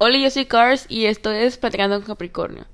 [0.00, 2.66] Hola, yo soy Cars y esto es Platicando con Capricornio.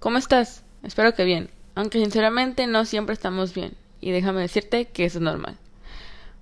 [0.00, 0.64] ¿Cómo estás?
[0.82, 5.22] Espero que bien, aunque sinceramente no siempre estamos bien, y déjame decirte que eso es
[5.22, 5.56] normal.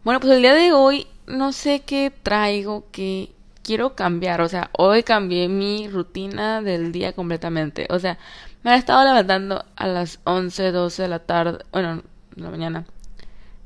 [0.04, 3.30] Bueno, pues el día de hoy no sé qué traigo que
[3.62, 8.17] quiero cambiar, o sea, hoy cambié mi rutina del día completamente, o sea,
[8.62, 12.03] me he estado levantando a las 11, 12 de la tarde, bueno,
[12.35, 12.87] de la mañana,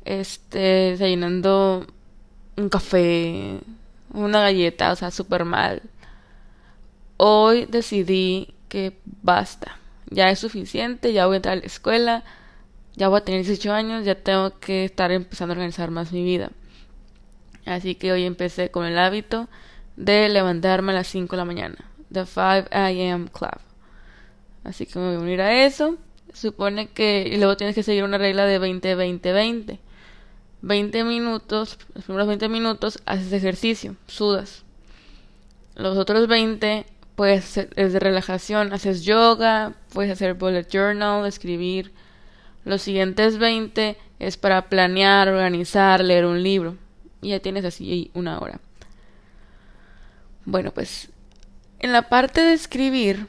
[0.05, 1.87] este, desayunando
[2.57, 3.61] un café,
[4.13, 5.81] una galleta, o sea, súper mal.
[7.17, 9.79] Hoy decidí que basta
[10.11, 12.25] ya es suficiente, ya voy a entrar a la escuela,
[12.95, 16.25] ya voy a tener 18 años, ya tengo que estar empezando a organizar más mi
[16.25, 16.51] vida.
[17.65, 19.49] Así que hoy empecé con el hábito
[19.97, 21.77] de levantarme a las 5 de la mañana,
[22.13, 23.29] the 5 a.m.
[23.33, 23.61] club.
[24.65, 25.97] Así que me voy a unir a eso.
[26.33, 29.79] Supone que y luego tienes que seguir una regla de 20-20-20.
[30.63, 34.65] 20 minutos, los primeros 20 minutos haces ejercicio, sudas.
[35.77, 41.93] Los otros 20 pues es de relajación, haces yoga, puedes hacer bullet journal, escribir.
[42.65, 46.77] Los siguientes 20 es para planear, organizar, leer un libro.
[47.23, 48.61] Y ya tienes así una hora.
[50.45, 51.09] Bueno, pues
[51.79, 53.27] en la parte de escribir,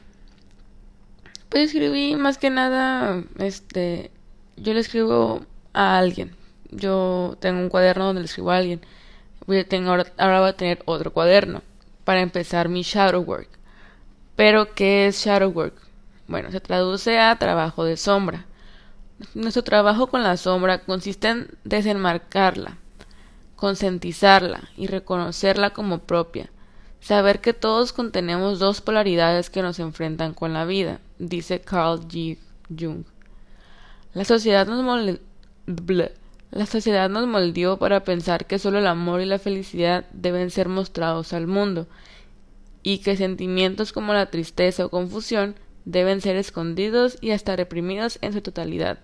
[1.48, 4.10] pues escribí más que nada, este,
[4.56, 6.36] yo le escribo a alguien.
[6.70, 8.82] Yo tengo un cuaderno donde le escribo a alguien.
[9.46, 11.62] Voy a tener, ahora voy a tener otro cuaderno
[12.04, 13.57] para empezar mi shadow work.
[14.38, 15.74] Pero, ¿qué es shadow work?
[16.28, 18.46] Bueno, se traduce a trabajo de sombra.
[19.34, 22.78] Nuestro trabajo con la sombra consiste en desenmarcarla,
[23.56, 26.52] concientizarla y reconocerla como propia.
[27.00, 32.38] Saber que todos contenemos dos polaridades que nos enfrentan con la vida, dice Carl G.
[32.68, 33.06] Jung.
[34.12, 34.84] La sociedad nos,
[37.26, 41.88] moldeó para pensar que solo el amor y la felicidad deben ser mostrados al mundo
[42.82, 48.32] y que sentimientos como la tristeza o confusión deben ser escondidos y hasta reprimidos en
[48.32, 48.98] su totalidad.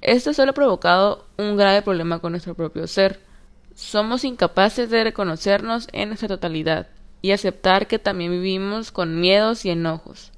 [0.00, 3.20] Esto solo ha provocado un grave problema con nuestro propio ser.
[3.74, 6.88] Somos incapaces de reconocernos en nuestra totalidad
[7.22, 10.32] y aceptar que también vivimos con miedos y enojos.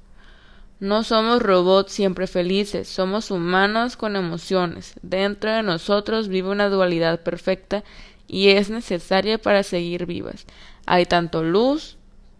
[0.79, 4.95] No somos robots siempre felices, somos humanos con emociones.
[5.01, 7.83] Dentro de nosotros vive una dualidad perfecta
[8.27, 10.45] y es necesaria para seguir vivas.
[10.85, 11.98] Hay tanto luz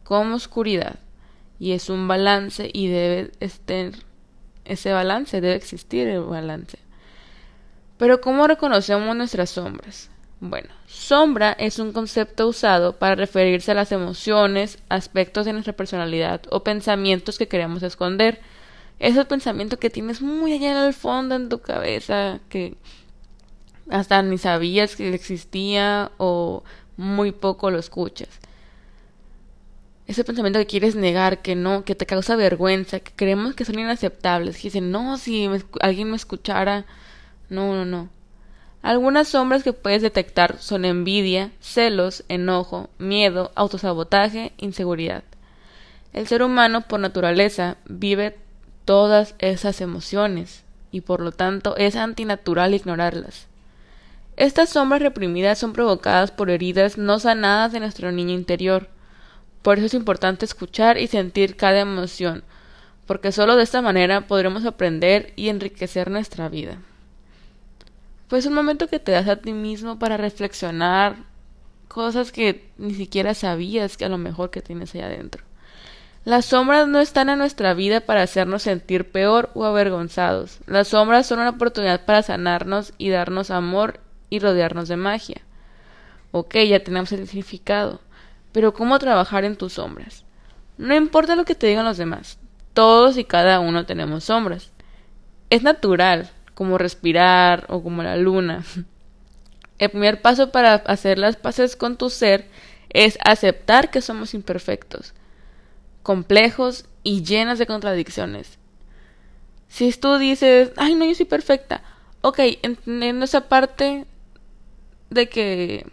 [0.10, 0.96] como oscuridad.
[1.60, 3.92] Y es un balance y debe estar
[4.66, 6.80] ese balance, debe existir el balance.
[7.98, 10.10] Pero ¿cómo reconocemos nuestras sombras?
[10.40, 16.42] Bueno, sombra es un concepto usado para referirse a las emociones, aspectos de nuestra personalidad
[16.50, 18.42] o pensamientos que queremos esconder.
[18.98, 22.78] Esos pensamientos que tienes muy allá en el fondo en tu cabeza que
[23.92, 26.64] hasta ni sabías que existía o
[26.98, 28.40] muy poco lo escuchas
[30.10, 33.78] ese pensamiento que quieres negar, que no, que te causa vergüenza, que creemos que son
[33.78, 35.48] inaceptables, que dicen, no, si
[35.82, 36.88] alguien me escuchara,
[37.48, 38.10] no, no, no.
[38.82, 45.24] Algunas sombras que puedes detectar son envidia, celos, enojo, miedo, autosabotaje, inseguridad.
[46.12, 48.36] El ser humano, por naturaleza, vive
[48.86, 53.46] todas esas emociones y por lo tanto es antinatural ignorarlas.
[54.38, 58.90] Estas sombras reprimidas son provocadas por heridas no sanadas de nuestro niño interior,
[59.62, 62.44] por eso es importante escuchar y sentir cada emoción,
[63.06, 66.78] porque solo de esta manera podremos aprender y enriquecer nuestra vida.
[68.28, 71.18] Pues un momento que te das a ti mismo para reflexionar
[71.88, 75.44] cosas que ni siquiera sabías que a lo mejor que tienes ahí adentro.
[76.26, 80.60] Las sombras no están en nuestra vida para hacernos sentir peor o avergonzados.
[80.68, 84.00] Las sombras son una oportunidad para sanarnos y darnos amor
[84.30, 85.42] y rodearnos de magia.
[86.32, 88.00] Ok, ya tenemos el significado.
[88.52, 90.26] Pero ¿cómo trabajar en tus sombras?
[90.78, 92.40] No importa lo que te digan los demás,
[92.74, 94.72] todos y cada uno tenemos sombras.
[95.50, 98.64] Es natural, como respirar o como la luna.
[99.80, 102.48] El primer paso para hacer las paces con tu ser
[102.90, 105.14] es aceptar que somos imperfectos,
[106.04, 108.58] complejos y llenas de contradicciones.
[109.70, 111.82] Si tú dices, ay, no, yo soy perfecta,
[112.22, 114.06] ok, entendiendo esa parte
[115.10, 115.88] de que,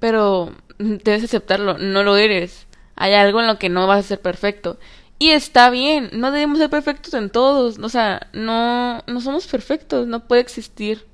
[0.00, 2.66] pero debes aceptarlo, no lo eres.
[2.96, 4.78] Hay algo en lo que no vas a ser perfecto.
[5.18, 10.06] Y está bien, no debemos ser perfectos en todos, o sea, no, no somos perfectos,
[10.06, 11.06] no puede existir.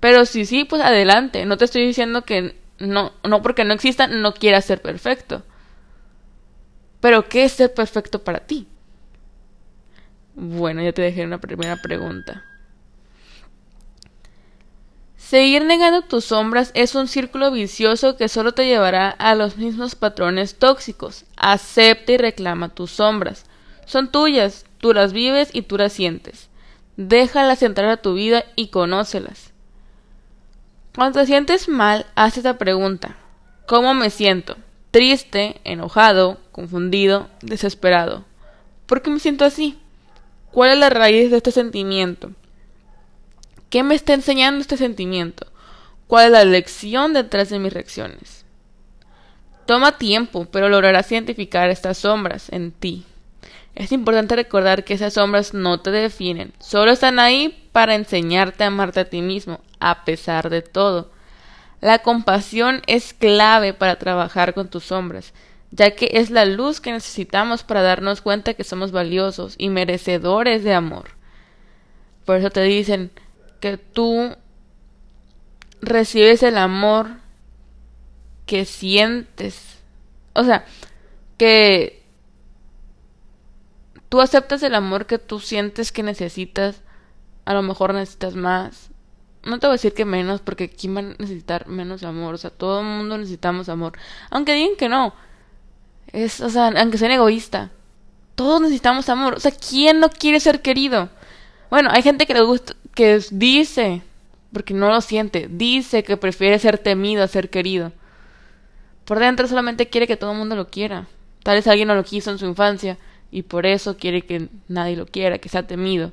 [0.00, 4.06] Pero si sí, pues adelante, no te estoy diciendo que no, no porque no exista,
[4.06, 5.42] no quieras ser perfecto.
[7.00, 8.68] Pero ¿qué es ser perfecto para ti?
[10.34, 12.44] Bueno, ya te dejé una primera pregunta.
[15.28, 19.94] Seguir negando tus sombras es un círculo vicioso que solo te llevará a los mismos
[19.94, 21.26] patrones tóxicos.
[21.36, 23.44] Acepta y reclama tus sombras.
[23.84, 26.48] Son tuyas, tú las vives y tú las sientes.
[26.96, 29.52] Déjalas entrar a tu vida y conócelas.
[30.94, 33.18] Cuando te sientes mal, haz esta pregunta.
[33.66, 34.56] ¿Cómo me siento?
[34.92, 38.24] Triste, enojado, confundido, desesperado.
[38.86, 39.78] ¿Por qué me siento así?
[40.52, 42.30] ¿Cuál es la raíz de este sentimiento?
[43.70, 45.46] ¿Qué me está enseñando este sentimiento?
[46.06, 48.46] ¿Cuál es la lección detrás de mis reacciones?
[49.66, 53.04] Toma tiempo, pero lograrás identificar estas sombras en ti.
[53.74, 58.68] Es importante recordar que esas sombras no te definen, solo están ahí para enseñarte a
[58.68, 61.10] amarte a ti mismo, a pesar de todo.
[61.82, 65.34] La compasión es clave para trabajar con tus sombras,
[65.70, 70.64] ya que es la luz que necesitamos para darnos cuenta que somos valiosos y merecedores
[70.64, 71.10] de amor.
[72.24, 73.10] Por eso te dicen
[73.60, 74.36] que tú
[75.80, 77.08] recibes el amor
[78.46, 79.78] que sientes.
[80.32, 80.64] O sea,
[81.36, 82.02] que
[84.08, 86.82] tú aceptas el amor que tú sientes que necesitas.
[87.44, 88.90] A lo mejor necesitas más.
[89.44, 92.34] No te voy a decir que menos, porque ¿quién va a necesitar menos amor?
[92.34, 93.92] O sea, todo el mundo necesitamos amor.
[94.30, 95.14] Aunque digan que no.
[96.12, 97.70] Es, o sea, aunque sean egoísta.
[98.34, 99.34] Todos necesitamos amor.
[99.34, 101.08] O sea, ¿quién no quiere ser querido?
[101.70, 104.02] Bueno, hay gente que le gusta, que dice,
[104.52, 107.92] porque no lo siente, dice que prefiere ser temido a ser querido.
[109.04, 111.06] Por dentro solamente quiere que todo el mundo lo quiera.
[111.42, 112.98] Tal vez alguien no lo quiso en su infancia
[113.30, 116.12] y por eso quiere que nadie lo quiera, que sea temido.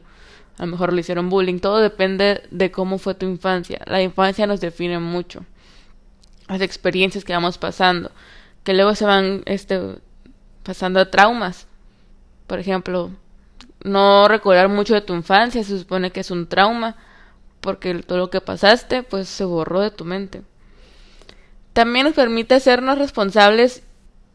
[0.58, 1.60] A lo mejor le hicieron bullying.
[1.60, 3.82] Todo depende de cómo fue tu infancia.
[3.86, 5.46] La infancia nos define mucho.
[6.48, 8.12] Las experiencias que vamos pasando
[8.66, 9.80] que luego se van este,
[10.64, 11.68] pasando a traumas.
[12.48, 13.12] Por ejemplo,
[13.84, 16.96] no recordar mucho de tu infancia se supone que es un trauma,
[17.62, 20.44] porque todo lo que pasaste pues se borró de tu mente.
[21.74, 23.84] También nos permite hacernos responsables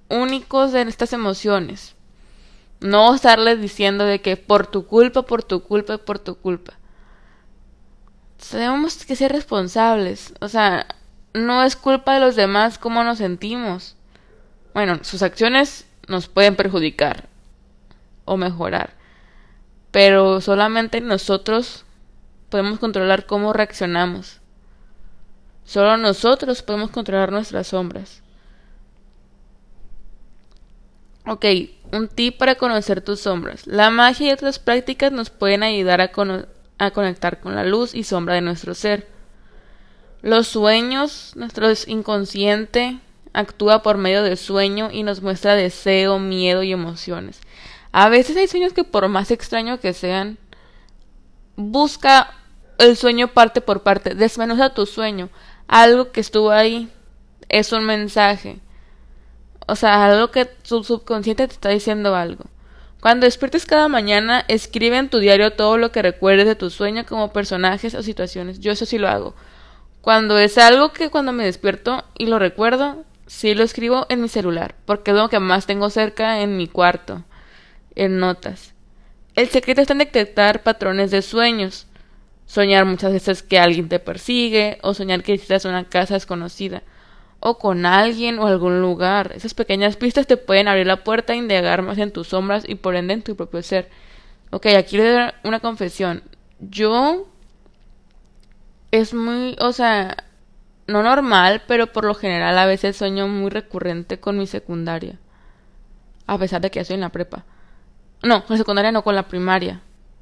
[0.09, 1.95] únicos de estas emociones.
[2.81, 6.75] No estarles diciendo de que por tu culpa, por tu culpa, por tu culpa.
[8.51, 10.35] Tenemos que ser responsables.
[10.41, 10.87] O sea,
[11.35, 13.97] no es culpa de los demás cómo nos sentimos.
[14.75, 17.29] Bueno, sus acciones nos pueden perjudicar
[18.25, 18.95] o mejorar,
[19.91, 21.85] pero solamente nosotros
[22.49, 24.41] podemos controlar cómo reaccionamos.
[25.65, 28.23] Solo nosotros podemos controlar nuestras sombras.
[31.27, 31.45] Ok,
[31.93, 33.67] un tip para conocer tus sombras.
[33.67, 36.11] La magia y otras prácticas nos pueden ayudar a,
[36.79, 39.07] a conectar con la luz y sombra de nuestro ser.
[40.23, 42.99] Los sueños, nuestro inconsciente,
[43.33, 47.41] actúa por medio del sueño y nos muestra deseo, miedo y emociones.
[47.93, 50.39] A veces hay sueños que por más extraño que sean,
[51.57, 52.33] busca
[52.79, 55.29] el sueño parte por parte, desmenuza tu sueño,
[55.67, 56.89] algo que estuvo ahí,
[57.49, 58.61] es un mensaje.
[59.67, 62.45] O sea, algo que tu subconsciente te está diciendo algo.
[63.01, 67.07] Cuando despiertes cada mañana, escribe en tu diario todo lo que recuerdes de tu sueño
[67.07, 68.61] como personajes o situaciones.
[68.61, 69.35] Yo eso sí lo hago.
[70.01, 74.29] Cuando es algo que cuando me despierto y lo recuerdo, Sí, lo escribo en mi
[74.29, 77.23] celular, porque es lo que más tengo cerca en mi cuarto,
[77.95, 78.75] en notas.
[79.35, 81.87] El secreto está en detectar patrones de sueños.
[82.47, 86.83] Soñar muchas veces que alguien te persigue, o soñar que visitas una casa desconocida,
[87.39, 89.33] o con alguien o algún lugar.
[89.35, 92.75] Esas pequeñas pistas te pueden abrir la puerta e indagar más en tus sombras y
[92.75, 93.89] por ende en tu propio ser.
[94.51, 96.25] Ok, aquí le doy una confesión.
[96.59, 97.29] Yo
[98.91, 100.17] es muy, o sea,
[100.89, 105.19] no normal, pero por lo general a veces sueño muy recurrente con mi secundaria.
[106.27, 107.45] A pesar de que ya estoy en la prepa.
[108.23, 109.81] No, con la secundaria no, con la primaria.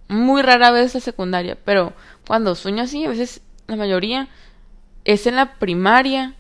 [0.08, 1.92] Muy rara vez la secundaria, pero
[2.26, 4.28] cuando sueño así, a veces la mayoría
[5.04, 6.34] es en la primaria,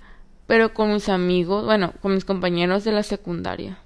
[0.46, 3.78] pero con mis amigos, bueno, con mis compañeros de la secundaria.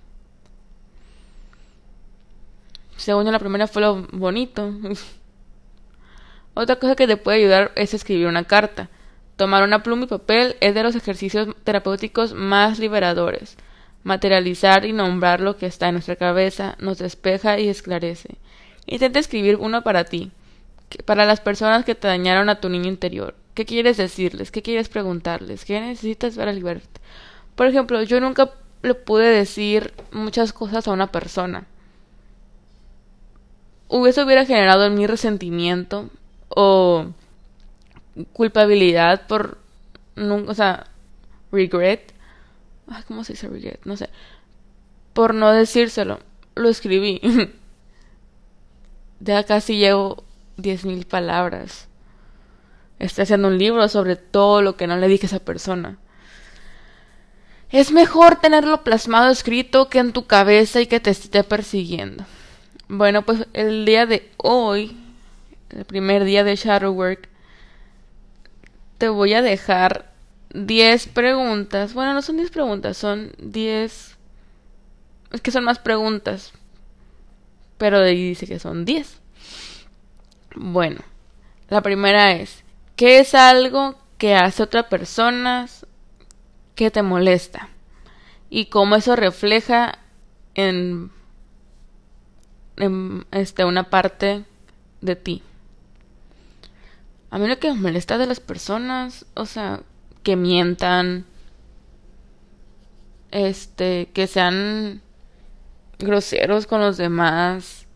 [2.96, 4.72] Según yo, la primera fue lo bonito.
[6.54, 8.90] Otra cosa que te puede ayudar es escribir una carta.
[9.36, 13.56] Tomar una pluma y papel es de los ejercicios terapéuticos más liberadores.
[14.04, 18.36] Materializar y nombrar lo que está en nuestra cabeza nos despeja y esclarece.
[18.86, 20.32] Intenta escribir uno para ti,
[21.04, 23.34] para las personas que te dañaron a tu niño interior.
[23.54, 24.50] ¿Qué quieres decirles?
[24.50, 25.64] ¿Qué quieres preguntarles?
[25.64, 27.00] ¿Qué necesitas para liberarte?
[27.54, 28.50] Por ejemplo, yo nunca
[28.82, 31.66] le pude decir muchas cosas a una persona.
[33.88, 36.08] Hubiese hubiera generado en mí resentimiento
[36.48, 37.06] o
[38.32, 39.58] culpabilidad por
[40.16, 40.86] o sea,
[41.50, 42.11] regret.
[43.06, 43.78] ¿Cómo se dice?
[43.84, 44.08] No sé.
[45.12, 46.20] Por no decírselo.
[46.54, 47.20] Lo escribí.
[49.20, 50.24] ya casi llevo
[50.56, 51.88] diez mil palabras.
[52.98, 55.98] esté haciendo un libro sobre todo lo que no le dije a esa persona.
[57.70, 62.26] Es mejor tenerlo plasmado escrito que en tu cabeza y que te esté persiguiendo.
[62.88, 64.94] Bueno, pues el día de hoy,
[65.70, 67.30] el primer día de Shadow Work,
[68.98, 70.11] te voy a dejar
[70.52, 71.94] 10 preguntas.
[71.94, 74.16] Bueno, no son 10 preguntas, son 10...
[75.32, 76.52] Es que son más preguntas.
[77.78, 79.20] Pero ahí dice que son 10.
[80.54, 81.00] Bueno,
[81.68, 82.64] la primera es,
[82.96, 85.66] ¿qué es algo que hace otra persona
[86.74, 87.70] que te molesta?
[88.50, 89.98] Y cómo eso refleja
[90.54, 91.10] en,
[92.76, 94.44] en este, una parte
[95.00, 95.42] de ti.
[97.30, 99.80] A mí lo que me molesta de las personas, o sea,
[100.22, 101.26] que mientan,
[103.30, 105.02] este, que sean
[105.98, 107.86] groseros con los demás,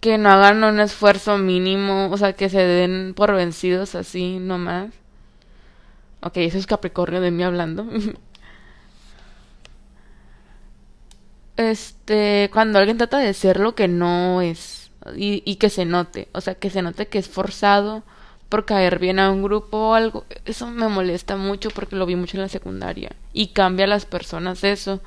[0.00, 4.92] que no hagan un esfuerzo mínimo, o sea, que se den por vencidos así nomás.
[6.20, 7.86] Ok, eso es Capricornio de mí hablando.
[11.56, 16.28] este, cuando alguien trata de ser lo que no es y, y que se note,
[16.32, 18.02] o sea, que se note que es forzado
[18.48, 22.16] por caer bien a un grupo o algo, eso me molesta mucho porque lo vi
[22.16, 25.00] mucho en la secundaria y cambia a las personas eso.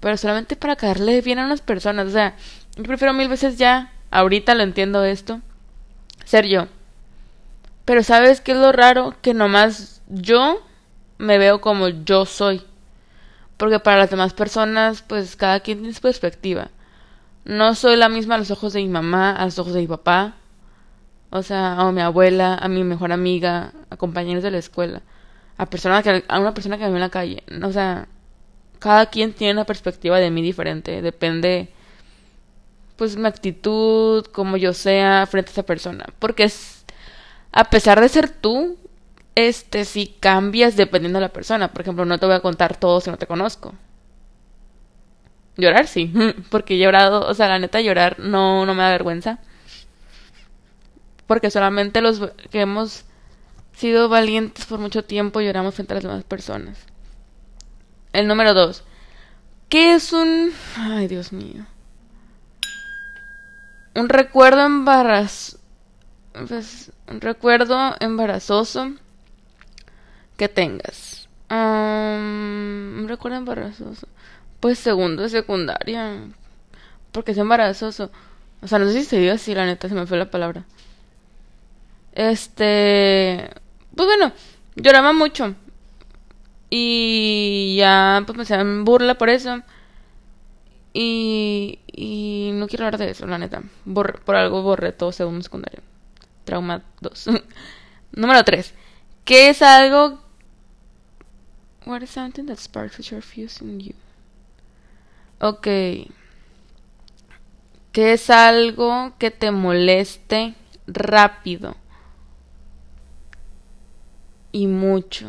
[0.00, 2.36] Pero solamente para caerle bien a las personas, o sea,
[2.76, 5.40] yo prefiero mil veces ya, ahorita lo entiendo esto,
[6.24, 6.66] ser yo.
[7.84, 9.14] Pero ¿sabes qué es lo raro?
[9.22, 10.60] Que nomás yo
[11.18, 12.62] me veo como yo soy.
[13.56, 16.70] Porque para las demás personas, pues cada quien tiene su perspectiva.
[17.44, 19.86] No soy la misma a los ojos de mi mamá, a los ojos de mi
[19.86, 20.34] papá,
[21.30, 25.02] o sea, a mi abuela, a mi mejor amiga, a compañeros de la escuela,
[25.56, 27.42] a personas que a una persona que me en la calle.
[27.62, 28.08] O sea,
[28.78, 31.70] cada quien tiene una perspectiva de mí diferente, depende
[32.96, 36.84] pues mi actitud, como yo sea frente a esa persona, porque es
[37.52, 38.78] a pesar de ser tú,
[39.34, 41.68] este si cambias dependiendo de la persona.
[41.72, 43.74] Por ejemplo, no te voy a contar todo si no te conozco.
[45.56, 46.12] Llorar sí,
[46.50, 49.38] porque he llorado, o sea, la neta llorar no no me da vergüenza
[51.26, 53.04] porque solamente los que hemos
[53.72, 56.78] sido valientes por mucho tiempo lloramos frente a las demás personas.
[58.12, 58.84] El número dos.
[59.68, 60.52] ¿Qué es un...
[60.76, 61.66] Ay, Dios mío.
[63.94, 65.58] Un recuerdo embarazoso...
[66.48, 68.92] Pues, un recuerdo embarazoso
[70.36, 71.28] que tengas.
[71.50, 74.06] un recuerdo embarazoso.
[74.60, 76.28] Pues segundo de secundaria.
[77.12, 78.10] Porque es embarazoso.
[78.62, 80.64] O sea, no sé si se dio así, la neta, se me fue la palabra.
[82.16, 83.50] Este,
[83.94, 84.32] pues bueno,
[84.74, 85.54] lloraba mucho.
[86.70, 89.60] Y ya, pues me hacían burla por eso.
[90.94, 93.62] Y, y no quiero hablar de eso, la neta.
[93.92, 95.80] por algo borré todo segundo secundario.
[96.44, 97.26] Trauma 2.
[98.12, 98.72] Número 3.
[99.26, 100.18] ¿Qué es algo...
[101.84, 103.94] What is something that sparks your fuse in you?
[105.38, 105.66] Ok.
[107.92, 110.54] ¿Qué es algo que te moleste
[110.86, 111.76] rápido?
[114.56, 115.26] Y mucho.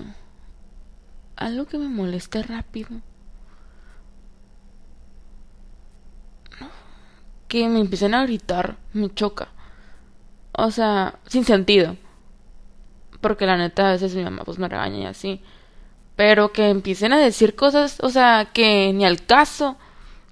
[1.35, 2.87] Algo que me molesta rápido.
[7.49, 9.49] Que me empiecen a gritar, me choca.
[10.53, 11.97] O sea, sin sentido.
[13.19, 15.41] Porque la neta a veces mi mamá pues me regaña y así.
[16.15, 19.77] Pero que empiecen a decir cosas, o sea, que ni al caso.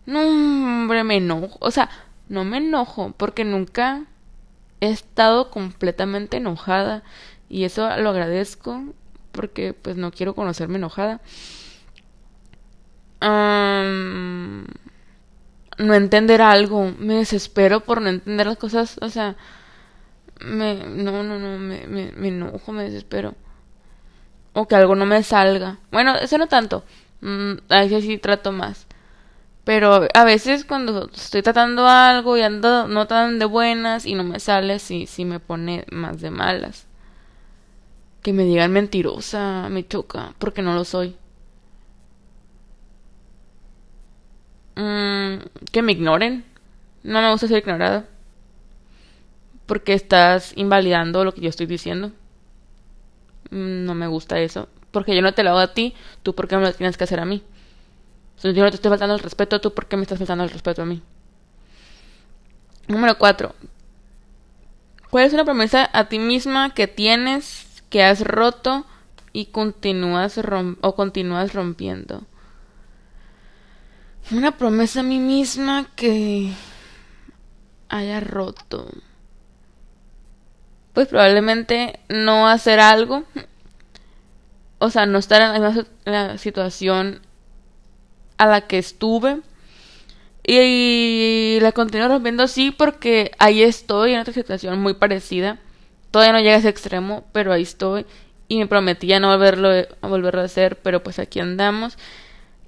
[0.06, 1.58] No, hombre, me enojo.
[1.60, 1.90] O sea,
[2.30, 4.06] no me enojo porque nunca
[4.80, 7.04] he estado completamente enojada
[7.50, 8.84] y eso lo agradezco
[9.32, 11.22] porque pues no quiero conocerme enojada.
[15.78, 19.36] no entender algo, me desespero por no entender las cosas, o sea,
[20.42, 23.36] me, no, no, no, me, me, me enojo, me desespero.
[24.54, 25.80] O que algo no me salga.
[25.92, 26.84] Bueno, eso no tanto.
[27.22, 28.88] Mm, a veces sí trato más.
[29.66, 34.24] Pero a veces cuando estoy tratando algo y ando no tan de buenas y no
[34.24, 36.85] me sale, sí, sí me pone más de malas.
[38.26, 41.16] Que me digan mentirosa me choca, porque no lo soy.
[44.76, 46.44] Mm, que me ignoren.
[47.04, 48.08] No me gusta ser ignorada.
[49.68, 52.14] Porque estás invalidando lo que yo estoy diciendo.
[53.52, 54.70] Mm, no me gusta eso.
[54.90, 57.04] Porque yo no te lo hago a ti, tú por qué me lo tienes que
[57.04, 57.44] hacer a mí.
[58.38, 60.50] Si yo no te estoy faltando el respeto, tú por qué me estás faltando el
[60.50, 61.04] respeto a mí.
[62.88, 63.54] Número 4.
[65.12, 67.65] ¿Cuál es una promesa a ti misma que tienes
[67.96, 68.86] que has roto
[69.32, 70.38] y continúas
[70.82, 72.24] o continúas rompiendo.
[74.32, 76.52] Una promesa a mí misma que
[77.88, 78.90] haya roto.
[80.92, 83.24] pues probablemente no hacer algo,
[84.80, 87.22] o sea, no estar en la, situación
[88.38, 89.40] a la que estuve.
[90.46, 95.62] Y, la continúo rompiendo así porque ahí estoy en otra situación muy parecida.
[96.16, 98.06] Todavía no llega a ese extremo, pero ahí estoy.
[98.48, 101.98] Y me prometía no volverlo, a volverlo a hacer, pero pues aquí andamos.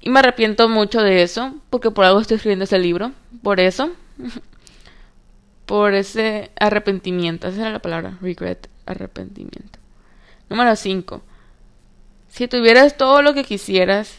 [0.02, 3.14] Y me arrepiento mucho de eso, porque por algo estoy escribiendo ese libro.
[3.42, 3.92] Por eso.
[5.66, 7.48] por ese arrepentimiento.
[7.48, 9.80] Esa era la palabra, regret, arrepentimiento.
[10.50, 11.22] Número 5.
[12.28, 14.14] Si tuvieras todo lo que quisieras,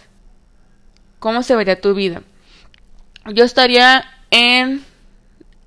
[1.18, 2.22] ¿cómo se vería tu vida?
[3.26, 4.82] Yo estaría en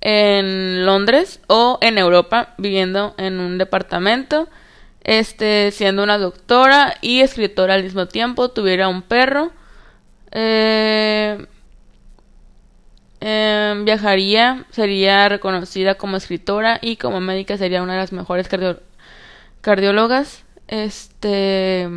[0.02, 4.48] en Londres o en Europa viviendo en un departamento,
[5.02, 9.52] este siendo una doctora y escritora al mismo tiempo, tuviera un perro,
[10.32, 11.46] eh,
[13.24, 18.48] Em, viajaría, sería reconocida como escritora y como médica sería una de las mejores
[19.60, 20.44] cardiólogas.
[20.66, 21.88] Este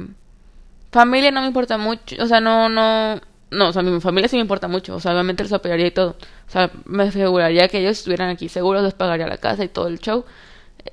[0.91, 3.19] familia no me importa mucho, o sea, no no
[3.51, 5.91] no, o sea, mi familia sí me importa mucho, o sea, obviamente los apoyaría y
[5.91, 6.11] todo.
[6.47, 9.87] O sea, me aseguraría que ellos estuvieran aquí seguros, les pagaría la casa y todo
[9.87, 10.25] el show.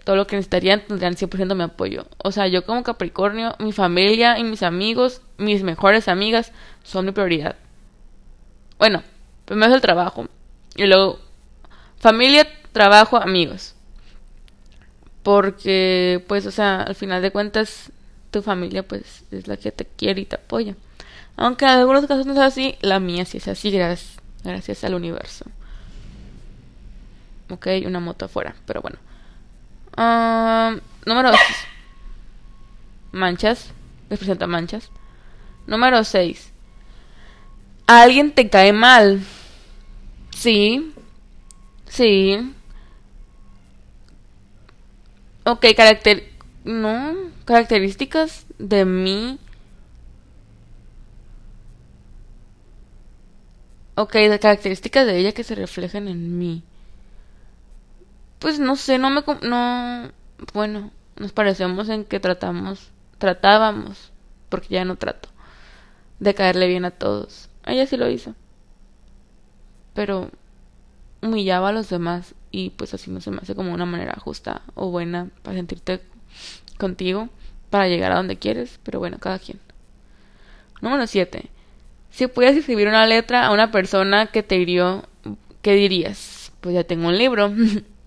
[0.05, 2.07] Todo lo que necesitarían tendrían 100% mi apoyo.
[2.19, 7.13] O sea, yo como Capricornio, mi familia y mis amigos, mis mejores amigas, son mi
[7.13, 7.57] prioridad.
[8.79, 9.03] Bueno,
[9.45, 10.29] Primero es el trabajo.
[10.77, 11.19] Y luego,
[11.99, 13.75] familia, trabajo, amigos.
[15.23, 17.93] Porque, pues, o sea, al final de cuentas,
[18.31, 20.75] tu familia, pues, es la que te quiere y te apoya.
[21.37, 24.95] Aunque en algunos casos no es así, la mía sí es así, gracias, gracias al
[24.95, 25.45] universo.
[27.51, 28.99] Ok, una moto afuera, pero bueno.
[31.07, 31.43] Número 6.
[33.13, 33.73] Manchas.
[34.09, 34.91] Les presenta manchas.
[35.67, 36.53] Número 6
[38.01, 39.21] alguien te cae mal.
[40.31, 40.93] Sí.
[41.89, 42.53] Sí.
[45.45, 46.31] Ok, carácter...
[46.65, 49.39] No, características de mí.
[53.95, 56.63] Ok, de características de ella que se reflejan en mí.
[58.39, 59.23] Pues no sé, no me...
[59.43, 60.11] No...
[60.55, 62.91] Bueno, nos parecemos en que tratamos...
[63.19, 64.11] Tratábamos,
[64.49, 65.29] porque ya no trato,
[66.19, 67.49] de caerle bien a todos.
[67.65, 68.35] Ella sí lo hizo.
[69.95, 70.31] Pero
[71.23, 74.63] humillaba a los demás y pues así no se me hace como una manera justa
[74.75, 76.03] o buena para sentirte
[76.79, 77.29] contigo,
[77.71, 79.61] para llegar a donde quieres, pero bueno, cada quien.
[80.81, 81.49] Número 7.
[82.13, 85.05] Si pudieras escribir una letra a una persona que te hirió,
[85.63, 86.53] ¿qué dirías?
[86.61, 87.53] Pues ya tengo un libro.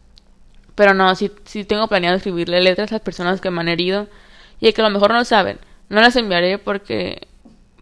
[0.75, 4.07] pero no, si, si tengo planeado escribirle letras a las personas que me han herido
[4.61, 7.27] y que a lo mejor no saben, no las enviaré porque,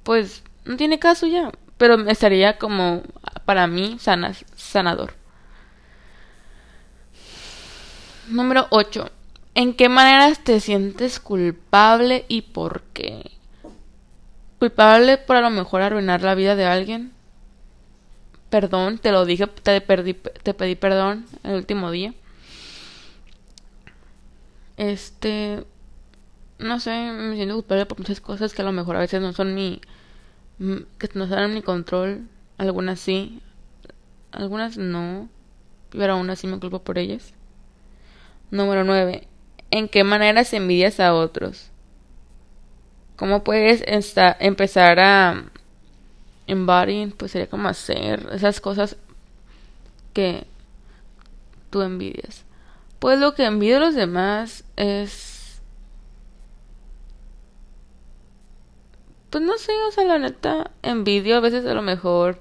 [0.03, 1.51] pues, no tiene caso ya
[1.83, 3.03] pero estaría como
[3.43, 5.13] para mí sanador.
[8.29, 9.11] Número 8.
[9.55, 13.32] ¿En qué maneras te sientes culpable y por qué?
[14.63, 17.11] ¿Culpable por a lo mejor arruinar la vida de alguien?
[18.49, 22.13] Perdón, te lo dije, te, te pedí perdón el último día.
[24.77, 25.65] Este,
[26.59, 29.33] no sé, me siento culpable por muchas cosas que a lo mejor a veces no
[29.33, 29.81] son mi,
[30.59, 32.29] Mm, que no dan mi control.
[32.57, 33.41] Algunas sí,
[34.31, 35.27] algunas no,
[35.89, 37.33] pero aún así me culpo por ellas.
[38.49, 39.27] Número 9.
[39.71, 41.72] ¿En qué maneras envidias a otros?
[43.15, 45.45] ¿Cómo puedes empezar a
[46.47, 47.07] embody?
[47.17, 48.97] Pues sería como hacer esas cosas
[50.13, 50.45] que
[51.69, 52.43] tú envidias.
[52.99, 55.33] Pues lo que envidio a los demás es
[59.33, 62.39] pues no sé, o sea, la neta, envidio a veces a lo mejor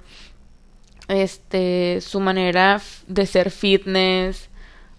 [1.08, 4.50] este su manera de ser fitness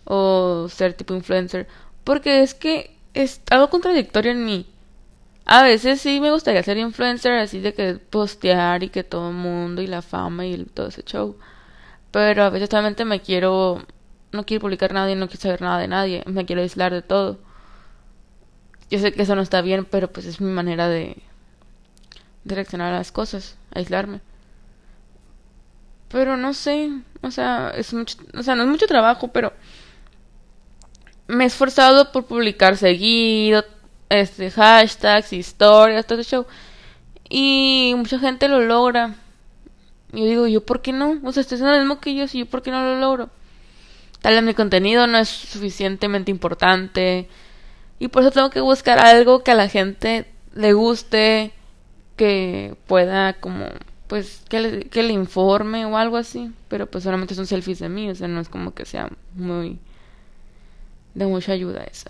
[0.03, 1.67] o ser tipo influencer,
[2.03, 4.72] porque es que es algo contradictorio en mí.
[5.45, 9.36] A veces sí me gustaría ser influencer, así de que postear y que todo el
[9.36, 11.38] mundo y la fama y todo ese show.
[12.12, 13.86] Pero a veces solamente me quiero,
[14.32, 17.01] no quiero publicar nada y no quiero saber nada de nadie, me quiero aislar de
[17.01, 17.39] todo.
[18.89, 21.17] Yo sé que eso no está bien, pero pues es mi manera de,
[22.43, 24.21] direccionar a las cosas, aislarme.
[26.10, 29.53] Pero no sé, o sea, es mucho, o sea, no es mucho trabajo, pero
[31.27, 33.63] me he esforzado por publicar seguido,
[34.09, 36.45] este, hashtags, historias, todo ese show.
[37.29, 39.15] Y mucha gente lo logra.
[40.11, 41.19] Yo digo, ¿yo por qué no?
[41.23, 43.29] O sea, estoy haciendo lo mismo que yo, y yo por qué no lo logro.
[44.21, 47.27] Tal vez mi contenido no es suficientemente importante.
[47.99, 51.53] Y por eso tengo que buscar algo que a la gente le guste,
[52.15, 53.65] que pueda como
[54.07, 57.89] pues que le, que le informe o algo así pero pues solamente son selfies de
[57.89, 59.79] mí o sea no es como que sea muy
[61.13, 62.09] de mucha ayuda eso.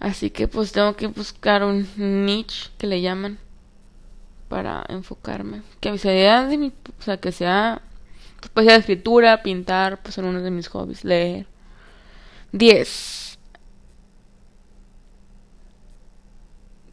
[0.00, 3.38] Así que pues tengo que buscar un niche que le llaman
[4.48, 5.62] para enfocarme.
[5.80, 7.82] Que ideas de mi, o sea, que sea
[8.54, 11.46] pues sea escritura, pintar, pues son uno de mis hobbies, leer.
[12.52, 13.38] 10.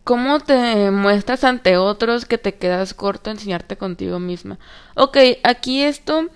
[0.04, 4.60] ¿Cómo te muestras ante otros que te quedas corto enseñarte contigo misma?
[4.96, 6.28] Ok, aquí esto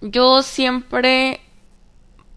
[0.00, 1.40] yo siempre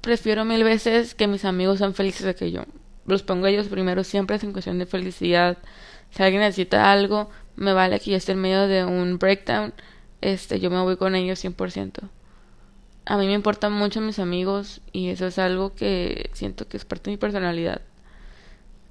[0.02, 2.64] prefiero mil veces que mis amigos sean felices que yo.
[3.08, 5.58] Los pongo ellos primero, siempre es en cuestión de felicidad.
[6.12, 9.74] Si alguien necesita algo, me vale que yo esté en medio de un breakdown,
[10.22, 12.10] este, yo me voy con ellos 100%.
[13.06, 16.86] A mí me importan mucho mis amigos y eso es algo que siento que es
[16.86, 17.82] parte de mi personalidad.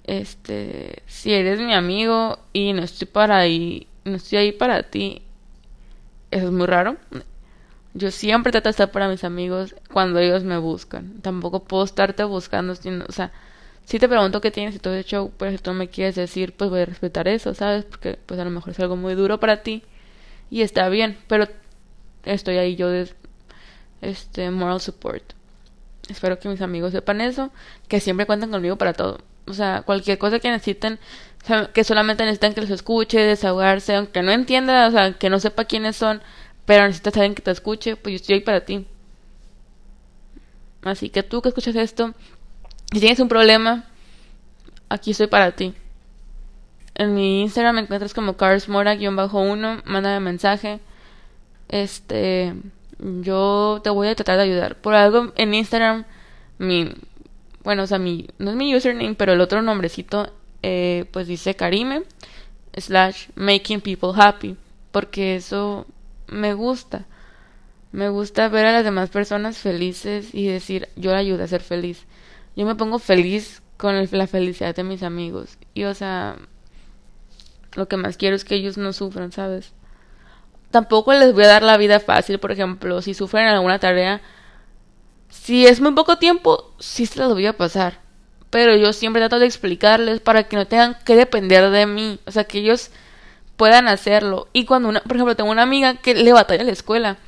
[0.05, 5.23] Este, si eres mi amigo y no estoy para ahí, no estoy ahí para ti,
[6.31, 6.97] eso es muy raro.
[7.93, 11.21] Yo siempre trato de estar para mis amigos cuando ellos me buscan.
[11.23, 13.33] Tampoco puedo estarte buscando, o sea,
[13.87, 16.17] si te pregunto qué tienes y todo el show, pero si tú no me quieres
[16.17, 17.85] decir, pues voy a respetar eso, ¿sabes?
[17.85, 19.85] Porque pues a lo mejor es algo muy duro para ti
[20.51, 21.47] y está bien, pero
[22.25, 23.09] estoy ahí yo de
[24.03, 25.23] este moral support.
[26.09, 27.53] Espero que mis amigos sepan eso,
[27.87, 29.21] que siempre cuentan conmigo para todo.
[29.47, 30.99] O sea, cualquier cosa que necesiten,
[31.73, 35.65] que solamente necesitan que los escuche, desahogarse, aunque no entienda, o sea, que no sepa
[35.65, 36.21] quiénes son,
[36.65, 38.85] pero necesitas alguien que te escuche, pues yo estoy ahí para ti.
[40.83, 42.15] Así que tú que escuchas esto,
[42.93, 43.85] si tienes un problema,
[44.89, 45.75] aquí estoy para ti.
[46.95, 50.81] En mi Instagram me encuentras como carsmora-1, mándame mensaje.
[51.69, 52.55] Este,
[52.99, 54.77] yo te voy a tratar de ayudar.
[54.77, 56.05] Por algo en Instagram,
[56.59, 56.91] mi,
[57.63, 61.55] bueno, o sea, mi, no es mi username, pero el otro nombrecito, eh, pues dice
[61.55, 62.05] Karime,
[62.77, 64.57] slash making people happy.
[64.91, 65.87] Porque eso
[66.29, 67.05] me gusta.
[67.93, 71.63] Me gusta ver a las demás personas felices y decir, yo la ayudo a ser
[71.63, 72.07] feliz
[72.57, 75.59] yo me pongo feliz con la felicidad de mis amigos.
[75.75, 76.37] Y o sea,
[77.75, 79.73] lo que más quiero es que ellos no sufran, ¿sabes?
[80.71, 84.23] Tampoco les voy a dar la vida fácil, por ejemplo, si sufren alguna tarea,
[85.29, 88.01] si es muy poco tiempo, sí se las voy a pasar.
[88.51, 92.31] Pero yo siempre trato de explicarles para que no tengan que depender de mí, o
[92.31, 92.91] sea, que ellos
[93.57, 94.49] puedan hacerlo.
[94.53, 97.19] Y cuando una, por ejemplo, tengo una amiga que le batalla en la escuela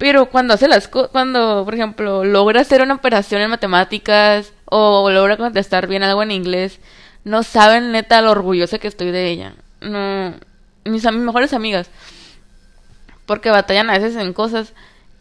[0.00, 5.10] pero cuando hace las cosas, cuando, por ejemplo, logra hacer una operación en matemáticas o
[5.10, 6.78] logra contestar bien algo en inglés,
[7.24, 9.52] no saben neta lo orgullosa que estoy de ella.
[9.82, 10.32] No,
[10.86, 11.90] mis, mis mejores amigas.
[13.26, 14.72] Porque batallan a veces en cosas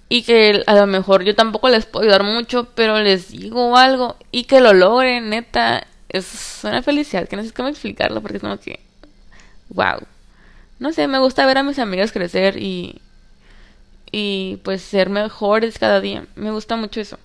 [0.07, 4.15] y que a lo mejor yo tampoco les puedo ayudar mucho, pero les digo algo
[4.31, 8.43] y que lo logren, neta, es una felicidad que no sé cómo explicarlo porque es
[8.43, 8.79] como que,
[9.67, 9.99] wow.
[10.79, 13.01] No sé, me gusta ver a mis amigas crecer y
[14.11, 16.25] y pues ser mejores cada día.
[16.35, 17.17] Me gusta mucho eso.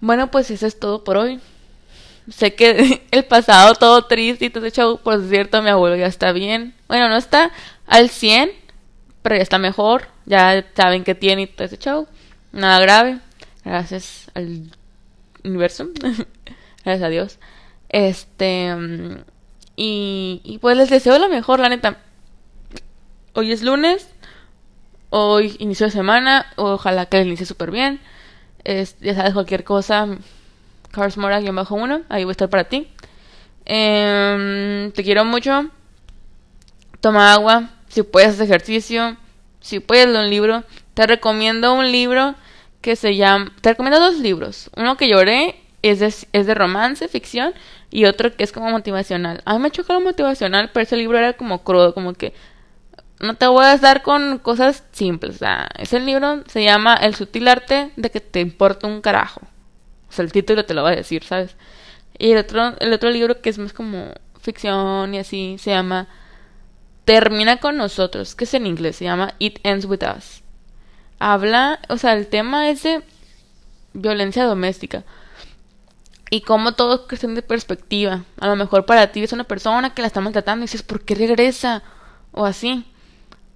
[0.00, 1.40] Bueno, pues eso es todo por hoy.
[2.30, 6.32] Sé que el pasado todo triste y todo hecho, por cierto, mi abuelo ya está
[6.32, 6.74] bien.
[6.88, 7.52] Bueno, no está
[7.86, 8.50] al 100,
[9.22, 10.08] pero ya está mejor.
[10.26, 12.06] Ya saben que tiene y todo ese show.
[12.52, 13.18] Nada grave.
[13.64, 14.70] Gracias al
[15.44, 15.88] universo.
[16.84, 17.38] Gracias a Dios.
[17.88, 18.74] Este.
[19.76, 21.98] Y, y pues les deseo lo mejor, la neta.
[23.34, 24.08] Hoy es lunes
[25.10, 28.00] hoy inicio de semana, ojalá que inicie súper bien.
[28.64, 30.08] ya sabes, cualquier cosa,
[30.90, 32.88] Cars bajo uno, ahí voy a estar para ti.
[33.64, 35.70] Em, te quiero mucho.
[37.00, 39.16] Toma agua, si puedes hacer ejercicio,
[39.60, 40.64] si puedes leer un libro.
[40.94, 42.34] Te recomiendo un libro
[42.80, 43.52] que se llama...
[43.60, 44.70] Te recomiendo dos libros.
[44.76, 47.54] Uno que lloré es de, es de romance, ficción,
[47.90, 49.42] y otro que es como motivacional.
[49.44, 52.34] A mí me chocó lo motivacional, pero ese libro era como crudo, como que
[53.20, 55.36] no te voy a dar con cosas simples.
[55.36, 59.40] O sea, ese libro se llama El sutil arte de que te importa un carajo.
[60.08, 61.56] O sea, el título te lo va a decir, ¿sabes?
[62.18, 66.08] Y el otro, el otro libro que es más como ficción y así se llama
[67.04, 70.42] Termina con nosotros, que es en inglés, se llama It Ends With Us.
[71.18, 73.02] Habla, o sea, el tema es de
[73.92, 75.04] violencia doméstica.
[76.30, 78.24] Y como todo es cuestión de perspectiva.
[78.38, 81.02] A lo mejor para ti es una persona que la está maltratando y dices, ¿por
[81.02, 81.82] qué regresa?
[82.32, 82.84] O así.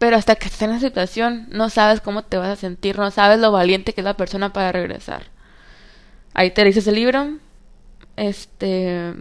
[0.03, 3.13] Pero hasta que estés en la situación, no sabes cómo te vas a sentir, no
[3.13, 5.27] sabes lo valiente que es la persona para regresar.
[6.35, 7.39] Ahí te dices el libro.
[8.17, 9.15] Este.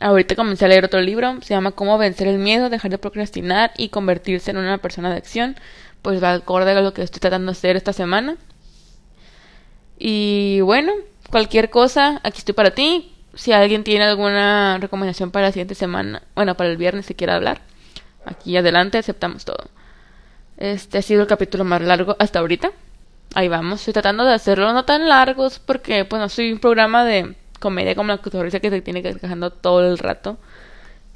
[0.00, 1.40] Ahorita comencé a leer otro libro.
[1.42, 5.16] Se llama Cómo vencer el miedo, dejar de procrastinar y convertirse en una persona de
[5.16, 5.54] acción.
[6.02, 8.36] Pues va acorde a lo que estoy tratando de hacer esta semana.
[9.96, 10.92] Y bueno,
[11.30, 13.14] cualquier cosa, aquí estoy para ti.
[13.34, 17.32] Si alguien tiene alguna recomendación para la siguiente semana, bueno, para el viernes si quiere
[17.32, 17.60] hablar,
[18.26, 19.70] aquí adelante aceptamos todo.
[20.56, 22.72] Este ha sido el capítulo más largo hasta ahorita.
[23.34, 23.80] ahí vamos.
[23.80, 27.94] Estoy tratando de hacerlo no tan largos porque, pues, no soy un programa de comedia
[27.94, 30.38] como la cotorriza que se tiene que quejando todo el rato.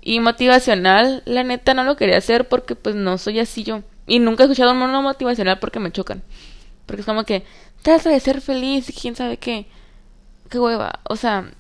[0.01, 3.83] Y motivacional, la neta no lo quería hacer porque, pues, no soy así yo.
[4.07, 6.23] Y nunca he escuchado un mono motivacional porque me chocan.
[6.87, 7.45] Porque es como que,
[7.83, 9.67] trata de ser feliz y quién sabe qué.
[10.51, 11.01] Qué hueva.
[11.05, 11.51] O sea,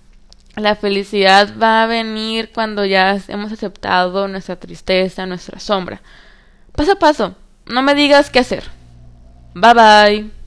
[0.57, 6.01] la felicidad va a venir cuando ya hemos aceptado nuestra tristeza, nuestra sombra.
[6.75, 7.37] Paso a paso.
[7.68, 8.64] No me digas qué hacer.
[9.54, 10.38] Bye bye.